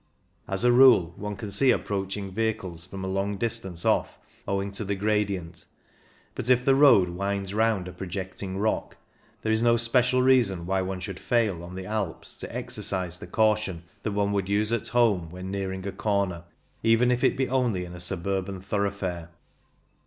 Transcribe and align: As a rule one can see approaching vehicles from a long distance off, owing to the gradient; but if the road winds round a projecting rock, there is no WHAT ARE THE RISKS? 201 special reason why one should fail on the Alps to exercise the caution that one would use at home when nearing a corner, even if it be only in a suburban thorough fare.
As 0.47 0.63
a 0.63 0.71
rule 0.71 1.13
one 1.15 1.35
can 1.35 1.51
see 1.51 1.69
approaching 1.69 2.31
vehicles 2.31 2.87
from 2.87 3.03
a 3.03 3.07
long 3.07 3.37
distance 3.37 3.85
off, 3.85 4.17
owing 4.47 4.71
to 4.71 4.83
the 4.83 4.95
gradient; 4.95 5.65
but 6.33 6.49
if 6.49 6.65
the 6.65 6.73
road 6.73 7.09
winds 7.09 7.53
round 7.53 7.87
a 7.87 7.91
projecting 7.91 8.57
rock, 8.57 8.97
there 9.43 9.51
is 9.51 9.61
no 9.61 9.73
WHAT 9.73 9.73
ARE 9.73 9.73
THE 9.73 9.75
RISKS? 9.99 10.09
201 10.09 10.09
special 10.09 10.21
reason 10.55 10.65
why 10.65 10.81
one 10.81 10.99
should 11.01 11.19
fail 11.19 11.61
on 11.63 11.75
the 11.75 11.85
Alps 11.85 12.35
to 12.37 12.55
exercise 12.55 13.19
the 13.19 13.27
caution 13.27 13.83
that 14.01 14.13
one 14.13 14.31
would 14.31 14.49
use 14.49 14.73
at 14.73 14.87
home 14.87 15.29
when 15.29 15.51
nearing 15.51 15.85
a 15.85 15.91
corner, 15.91 16.45
even 16.81 17.11
if 17.11 17.23
it 17.23 17.37
be 17.37 17.47
only 17.47 17.85
in 17.85 17.93
a 17.93 17.99
suburban 17.99 18.59
thorough 18.59 18.89
fare. 18.89 19.29